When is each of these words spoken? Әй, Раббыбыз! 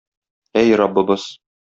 Әй, 0.61 0.73
Раббыбыз! 0.81 1.27